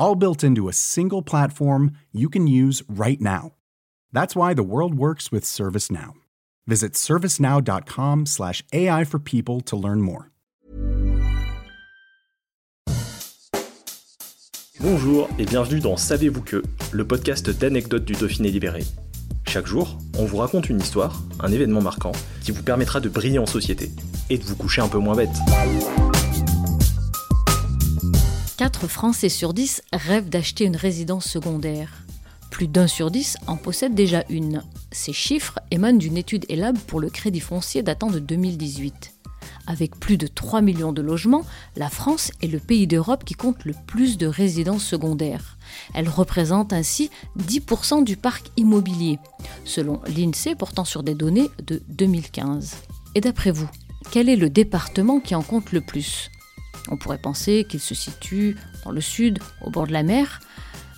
All 0.00 0.14
built 0.14 0.42
into 0.42 0.66
a 0.66 0.72
single 0.72 1.20
platform 1.20 1.90
you 2.10 2.30
can 2.30 2.46
use 2.46 2.82
right 2.88 3.20
now. 3.20 3.52
That's 4.14 4.34
why 4.34 4.54
the 4.54 4.62
world 4.62 4.94
works 4.94 5.30
with 5.30 5.44
ServiceNow. 5.44 6.14
Visit 6.66 6.94
servicenow.com/slash 6.94 8.64
AI 8.72 9.04
for 9.04 9.18
people 9.18 9.60
to 9.60 9.76
learn 9.76 10.00
more. 10.00 10.30
Bonjour 14.80 15.28
et 15.38 15.44
bienvenue 15.44 15.80
dans 15.80 15.98
Savez-vous 15.98 16.40
que, 16.40 16.62
le 16.92 17.06
podcast 17.06 17.50
d'anecdotes 17.50 18.06
du 18.06 18.14
Dauphiné 18.14 18.50
libéré. 18.50 18.84
Chaque 19.46 19.66
jour, 19.66 19.98
on 20.16 20.24
vous 20.24 20.38
raconte 20.38 20.70
une 20.70 20.80
histoire, 20.80 21.20
un 21.40 21.52
événement 21.52 21.82
marquant, 21.82 22.12
qui 22.40 22.52
vous 22.52 22.62
permettra 22.62 23.00
de 23.00 23.10
briller 23.10 23.38
en 23.38 23.44
société 23.44 23.90
et 24.30 24.38
de 24.38 24.44
vous 24.44 24.56
coucher 24.56 24.80
un 24.80 24.88
peu 24.88 24.98
moins 24.98 25.16
bête. 25.16 25.36
4 28.60 28.88
Français 28.88 29.30
sur 29.30 29.54
10 29.54 29.80
rêvent 29.90 30.28
d'acheter 30.28 30.66
une 30.66 30.76
résidence 30.76 31.24
secondaire. 31.24 32.04
Plus 32.50 32.68
d'un 32.68 32.86
sur 32.86 33.10
10 33.10 33.38
en 33.46 33.56
possède 33.56 33.94
déjà 33.94 34.22
une. 34.28 34.62
Ces 34.92 35.14
chiffres 35.14 35.58
émanent 35.70 35.96
d'une 35.96 36.18
étude 36.18 36.44
ELAB 36.50 36.76
pour 36.80 37.00
le 37.00 37.08
crédit 37.08 37.40
foncier 37.40 37.82
datant 37.82 38.10
de 38.10 38.18
2018. 38.18 39.14
Avec 39.66 39.98
plus 39.98 40.18
de 40.18 40.26
3 40.26 40.60
millions 40.60 40.92
de 40.92 41.00
logements, 41.00 41.46
la 41.74 41.88
France 41.88 42.32
est 42.42 42.48
le 42.48 42.58
pays 42.58 42.86
d'Europe 42.86 43.24
qui 43.24 43.32
compte 43.32 43.64
le 43.64 43.72
plus 43.86 44.18
de 44.18 44.26
résidences 44.26 44.84
secondaires. 44.84 45.56
Elle 45.94 46.10
représente 46.10 46.74
ainsi 46.74 47.08
10% 47.38 48.04
du 48.04 48.18
parc 48.18 48.50
immobilier, 48.58 49.18
selon 49.64 50.02
l'INSEE 50.06 50.54
portant 50.54 50.84
sur 50.84 51.02
des 51.02 51.14
données 51.14 51.48
de 51.66 51.80
2015. 51.88 52.76
Et 53.14 53.22
d'après 53.22 53.52
vous, 53.52 53.70
quel 54.10 54.28
est 54.28 54.36
le 54.36 54.50
département 54.50 55.18
qui 55.18 55.34
en 55.34 55.42
compte 55.42 55.72
le 55.72 55.80
plus? 55.80 56.30
On 56.88 56.96
pourrait 56.96 57.18
penser 57.18 57.64
qu'il 57.68 57.80
se 57.80 57.94
situe 57.94 58.56
dans 58.84 58.90
le 58.90 59.00
sud, 59.00 59.38
au 59.62 59.70
bord 59.70 59.86
de 59.86 59.92
la 59.92 60.02
mer. 60.02 60.40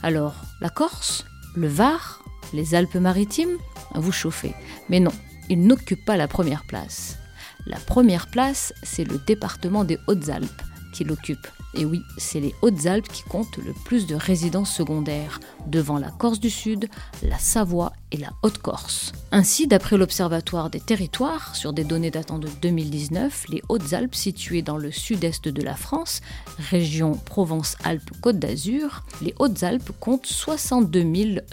Alors, 0.02 0.34
la 0.60 0.68
Corse, 0.68 1.24
le 1.54 1.68
Var, 1.68 2.22
les 2.52 2.74
Alpes-Maritimes 2.74 3.56
Vous 3.94 4.12
chauffez. 4.12 4.54
Mais 4.88 5.00
non, 5.00 5.12
il 5.48 5.66
n'occupe 5.66 6.04
pas 6.04 6.16
la 6.16 6.28
première 6.28 6.64
place. 6.64 7.18
La 7.66 7.78
première 7.78 8.28
place, 8.28 8.72
c'est 8.82 9.04
le 9.04 9.18
département 9.18 9.84
des 9.84 9.98
Hautes-Alpes 10.06 10.62
qui 10.92 11.04
l'occupe. 11.04 11.48
Et 11.74 11.84
oui, 11.84 12.02
c'est 12.18 12.40
les 12.40 12.54
Hautes-Alpes 12.60 13.08
qui 13.08 13.22
comptent 13.22 13.56
le 13.56 13.72
plus 13.72 14.06
de 14.06 14.14
résidences 14.14 14.72
secondaires, 14.72 15.40
devant 15.66 15.98
la 15.98 16.10
Corse 16.10 16.38
du 16.38 16.50
Sud, 16.50 16.88
la 17.22 17.38
Savoie 17.38 17.92
et 18.10 18.18
la 18.18 18.30
Haute-Corse. 18.42 19.12
Ainsi, 19.30 19.66
d'après 19.66 19.96
l'Observatoire 19.96 20.68
des 20.68 20.80
territoires, 20.80 21.56
sur 21.56 21.72
des 21.72 21.84
données 21.84 22.10
datant 22.10 22.38
de 22.38 22.48
2019, 22.60 23.46
les 23.48 23.62
Hautes-Alpes, 23.70 24.14
situées 24.14 24.60
dans 24.60 24.76
le 24.76 24.92
sud-est 24.92 25.48
de 25.48 25.62
la 25.62 25.74
France, 25.74 26.20
région 26.58 27.14
Provence-Alpes-Côte 27.14 28.38
d'Azur, 28.38 29.04
les 29.22 29.34
Hautes-Alpes 29.38 29.92
comptent 29.98 30.26
62 30.26 31.02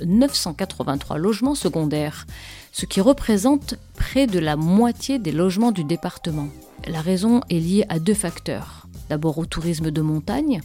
983 0.05 1.17
logements 1.17 1.55
secondaires, 1.55 2.27
ce 2.73 2.85
qui 2.85 2.99
représente 2.99 3.75
près 3.95 4.27
de 4.27 4.39
la 4.39 4.57
moitié 4.57 5.17
des 5.17 5.31
logements 5.31 5.71
du 5.71 5.85
département. 5.85 6.49
La 6.87 7.01
raison 7.01 7.41
est 7.49 7.59
liée 7.59 7.85
à 7.89 7.99
deux 7.99 8.13
facteurs 8.13 8.78
d'abord 9.09 9.37
au 9.37 9.45
tourisme 9.45 9.91
de 9.91 10.01
montagne. 10.01 10.61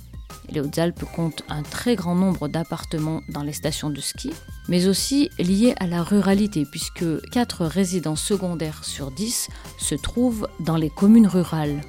Les 0.51 0.61
Hautes-Alpes 0.61 1.05
comptent 1.15 1.43
un 1.49 1.63
très 1.63 1.97
grand 1.97 2.15
nombre 2.15 2.49
d'appartements 2.49 3.21
dans 3.29 3.43
les 3.43 3.53
stations 3.53 3.91
de 3.91 4.01
ski, 4.01 4.31
mais 4.69 4.87
aussi 4.87 5.31
lié 5.39 5.75
à 5.81 5.87
la 5.87 6.03
ruralité, 6.03 6.65
puisque 6.71 7.05
4 7.31 7.65
résidences 7.65 8.23
secondaires 8.23 8.85
sur 8.85 9.11
10 9.11 9.49
se 9.79 9.95
trouvent 9.95 10.49
dans 10.61 10.77
les 10.77 10.91
communes 10.91 11.27
rurales. 11.27 11.81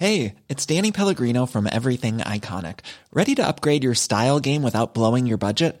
Hey, 0.00 0.34
it's 0.48 0.64
Danny 0.64 0.92
Pellegrino 0.92 1.44
from 1.44 1.66
Everything 1.66 2.18
Iconic. 2.18 2.80
Ready 3.12 3.34
to 3.34 3.42
upgrade 3.42 3.82
your 3.82 3.96
style 3.96 4.38
game 4.38 4.62
without 4.62 4.94
blowing 4.94 5.26
your 5.26 5.38
budget? 5.38 5.80